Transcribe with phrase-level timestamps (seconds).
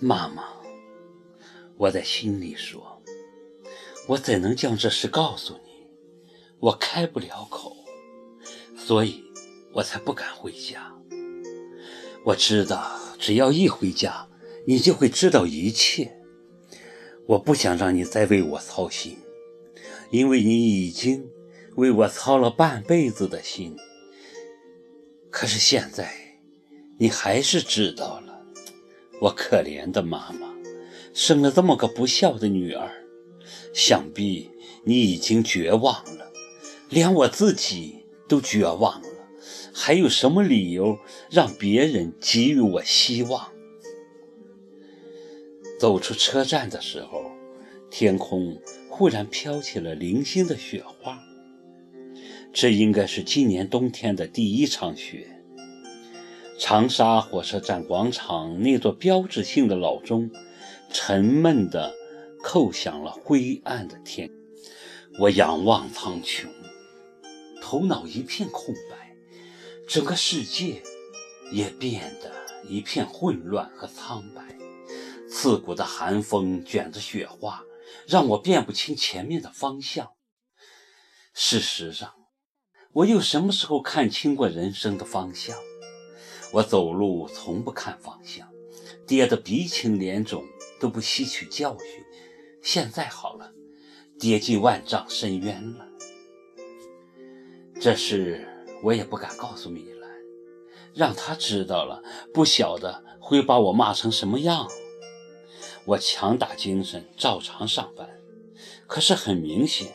[0.00, 0.44] 妈妈，
[1.76, 3.02] 我在心里说，
[4.06, 5.88] 我怎能将这事告诉你？
[6.60, 7.76] 我开不了口，
[8.76, 9.24] 所以
[9.72, 10.94] 我才不敢回家。
[12.24, 14.28] 我知道，只要一回家，
[14.68, 16.16] 你就会知道一切。
[17.26, 19.18] 我不想让你再为我操心，
[20.12, 21.28] 因为你已经
[21.74, 23.76] 为我操了半辈子的心。
[25.28, 26.38] 可是现在，
[26.98, 28.37] 你还是知道了。
[29.20, 30.54] 我可怜的妈妈，
[31.12, 33.04] 生了这么个不孝的女儿，
[33.74, 34.50] 想必
[34.84, 36.32] 你已经绝望了，
[36.88, 39.08] 连我自己都绝望了，
[39.74, 40.98] 还有什么理由
[41.30, 43.48] 让别人给予我希望？
[45.80, 47.24] 走出车站的时候，
[47.90, 51.18] 天空忽然飘起了零星的雪花，
[52.52, 55.37] 这应该是今年冬天的第一场雪。
[56.58, 60.28] 长沙火车站广场那座标志性的老钟，
[60.92, 61.94] 沉闷地
[62.42, 64.28] 叩响了灰暗的天。
[65.20, 66.48] 我仰望苍穹，
[67.62, 69.14] 头脑一片空白，
[69.86, 70.82] 整个世界
[71.52, 72.32] 也变得
[72.68, 74.42] 一片混乱和苍白。
[75.30, 77.62] 刺骨的寒风卷着雪花，
[78.08, 80.08] 让我辨不清前面的方向。
[81.34, 82.12] 事实上，
[82.92, 85.56] 我又什么时候看清过人生的方向？
[86.52, 88.48] 我走路从不看方向，
[89.06, 90.44] 跌得鼻青脸肿
[90.80, 92.04] 都不吸取教训。
[92.62, 93.52] 现在好了，
[94.18, 95.86] 跌进万丈深渊了。
[97.80, 98.48] 这事
[98.82, 100.10] 我也不敢告诉米兰，
[100.94, 104.66] 让她知道了，不晓得会把我骂成什么样。
[105.84, 108.08] 我强打精神，照常上班。
[108.86, 109.94] 可是很明显，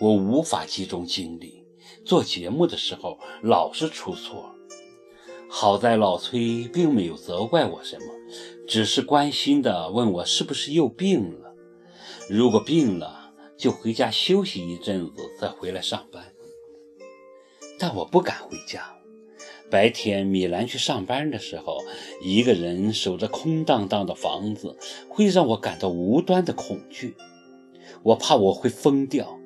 [0.00, 1.66] 我无法集中精力。
[2.04, 4.54] 做节目的时候老是出错。
[5.50, 8.04] 好在老崔并没有责怪我什么，
[8.66, 11.54] 只是关心的问我是不是又病了。
[12.28, 16.22] 如果病了，就回家休息一阵子，再回来上班。
[17.78, 18.94] 但我不敢回家。
[19.70, 21.78] 白天米兰去上班的时候，
[22.22, 24.76] 一个人守着空荡荡的房子，
[25.08, 27.14] 会让我感到无端的恐惧。
[28.02, 29.38] 我怕我会疯掉。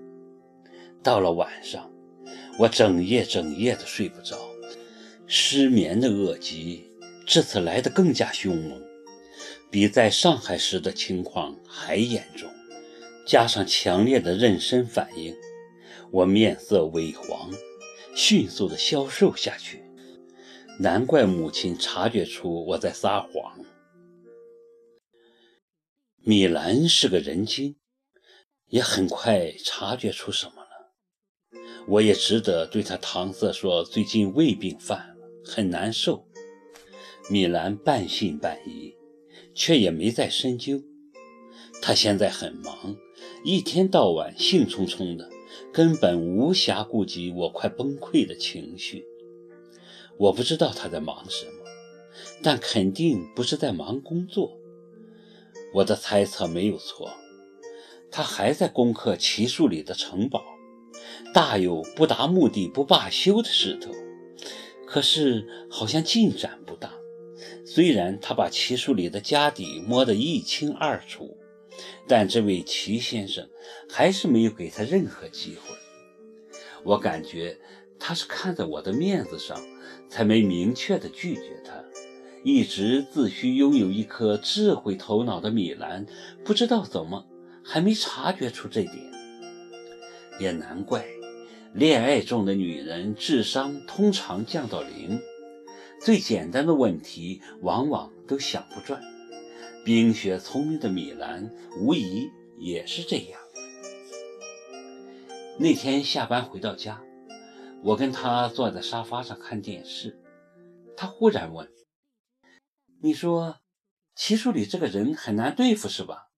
[1.02, 1.90] 到了晚上，
[2.58, 4.36] 我整夜整夜的睡不着。
[5.34, 6.84] 失眠的恶疾
[7.26, 8.78] 这次来得更加凶猛，
[9.70, 12.52] 比在上海时的情况还严重。
[13.26, 15.34] 加上强烈的妊娠反应，
[16.10, 17.50] 我面色萎黄，
[18.14, 19.82] 迅速的消瘦下去。
[20.78, 23.58] 难怪母亲察觉出我在撒谎。
[26.18, 27.76] 米兰是个人精，
[28.66, 30.92] 也很快察觉出什么了。
[31.88, 35.11] 我也只得对他搪塞说，最近胃病犯。
[35.44, 36.26] 很难受，
[37.28, 38.94] 米兰半信半疑，
[39.54, 40.82] 却也没再深究。
[41.80, 42.96] 他现在很忙，
[43.44, 45.28] 一天到晚兴冲冲的，
[45.72, 49.04] 根本无暇顾及我快崩溃的情绪。
[50.18, 51.52] 我不知道他在忙什么，
[52.42, 54.56] 但肯定不是在忙工作。
[55.74, 57.10] 我的猜测没有错，
[58.10, 60.44] 他还在攻克奇树里的城堡，
[61.34, 63.90] 大有不达目的不罢休的势头。
[64.92, 66.92] 可是好像进展不大。
[67.64, 71.34] 虽然他把奇书里的家底摸得一清二楚，
[72.06, 73.48] 但这位齐先生
[73.88, 75.74] 还是没有给他任何机会。
[76.84, 77.58] 我感觉
[77.98, 79.58] 他是看在我的面子上，
[80.10, 81.72] 才没明确的拒绝他。
[82.44, 86.04] 一直自诩拥有一颗智慧头脑的米兰，
[86.44, 87.26] 不知道怎么
[87.64, 88.94] 还没察觉出这点。
[90.38, 91.02] 也难怪。
[91.74, 95.18] 恋爱中的女人智商通常降到零，
[96.02, 99.02] 最简单的问题往往都想不转。
[99.82, 103.40] 冰雪聪明的米兰无疑也是这样。
[105.58, 107.02] 那天下班回到家，
[107.82, 110.20] 我跟他坐在沙发上看电视，
[110.94, 111.70] 他忽然问
[113.00, 113.56] ：“你说
[114.14, 116.28] 齐树礼这个人很难对付是吧？”“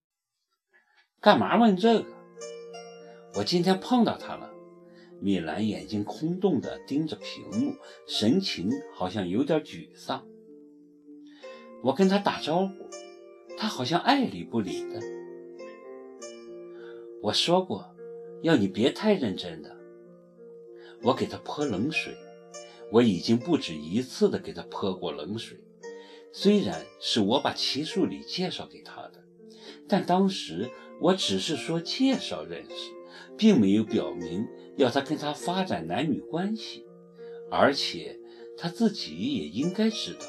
[1.21, 2.07] 干嘛问这个？
[3.35, 4.53] 我今天碰到他了。”
[5.21, 7.75] 米兰眼睛空洞地盯着屏幕，
[8.07, 10.27] 神情好像有点沮丧。
[11.83, 12.89] 我跟他打招呼，
[13.57, 15.01] 他好像爱理不理的。
[17.23, 17.95] 我说过，
[18.43, 19.77] 要你别太认真的。
[21.03, 22.15] 我给他泼冷水，
[22.91, 25.59] 我已经不止一次的给他泼过冷水。
[26.33, 29.23] 虽然是我把齐树礼介绍给他的，
[29.87, 30.71] 但当时
[31.01, 32.93] 我只是说介绍认识，
[33.37, 34.47] 并没有表明。
[34.77, 36.85] 要他跟他发展男女关系，
[37.49, 38.19] 而且
[38.59, 40.27] 他自己也应该知道，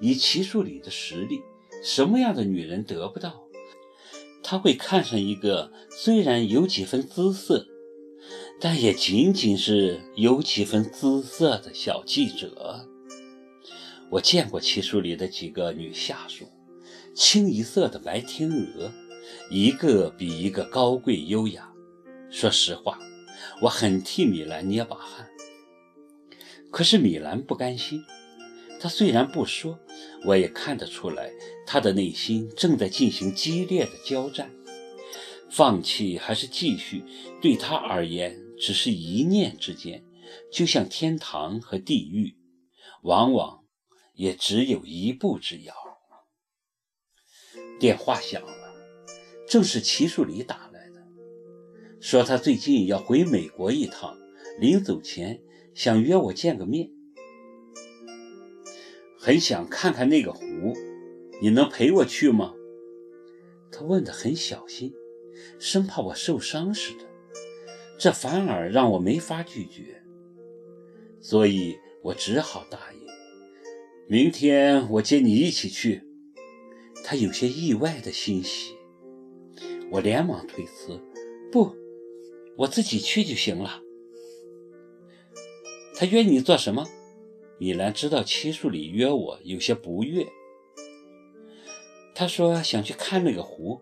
[0.00, 1.40] 以齐树礼的实力，
[1.84, 3.44] 什么样的女人得不到？
[4.42, 7.66] 他会看上一个虽然有几分姿色，
[8.60, 12.88] 但也仅仅是有几分姿色的小记者。
[14.10, 16.44] 我见过齐书里的几个女下属，
[17.14, 18.92] 清一色的白天鹅，
[19.48, 21.72] 一个比一个高贵优雅。
[22.36, 22.98] 说实话，
[23.62, 25.26] 我很替米兰捏把汗。
[26.70, 28.04] 可是米兰不甘心，
[28.78, 29.80] 他虽然不说，
[30.26, 31.32] 我也看得出来，
[31.66, 34.50] 他的内心正在进行激烈的交战。
[35.50, 37.02] 放弃还是继续，
[37.40, 40.04] 对他而言只是一念之间，
[40.52, 42.36] 就像天堂和地狱，
[43.00, 43.64] 往往。
[44.12, 45.74] 也只有一步之遥。
[47.78, 48.74] 电话响了，
[49.48, 50.75] 正是齐树礼打来，
[52.08, 54.16] 说他最近要回美国一趟，
[54.60, 55.42] 临走前
[55.74, 56.88] 想约我见个面，
[59.18, 60.40] 很想看看那个湖，
[61.42, 62.54] 你能陪我去吗？
[63.72, 64.94] 他问得很小心，
[65.58, 67.04] 生怕我受伤似的，
[67.98, 70.00] 这反而让我没法拒绝，
[71.20, 73.00] 所以我只好答应。
[74.06, 76.04] 明天我接你一起去。
[77.02, 78.76] 他有些意外的欣喜，
[79.90, 81.00] 我连忙推辞
[81.50, 81.74] ：“不，
[82.56, 83.82] 我自己去就行了。”
[85.96, 86.86] 他约你做什么？
[87.58, 90.26] 米兰知道七树里约我，有些不悦。
[92.14, 93.80] 他说想去看那个湖，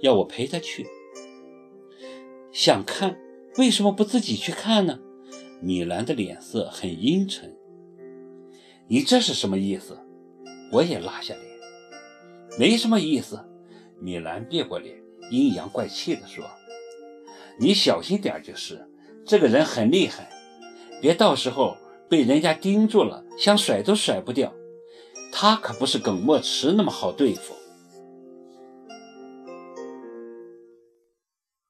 [0.00, 0.86] 要我陪他去。
[2.52, 3.18] 想看，
[3.56, 5.00] 为什么不自己去看呢？
[5.60, 7.56] 米兰的脸色很阴沉。
[8.88, 9.98] 你这是什么意思？
[10.72, 11.46] 我也拉下脸，
[12.58, 13.38] 没什么意思。
[14.00, 15.00] 米兰别过脸，
[15.30, 16.44] 阴阳怪气地说
[17.58, 18.86] ：“你小心点就是，
[19.24, 20.28] 这个人很厉害，
[21.00, 21.76] 别到时候
[22.08, 24.52] 被人家盯住了，想甩都甩不掉。
[25.32, 27.54] 他可不是耿墨池那么好对付。”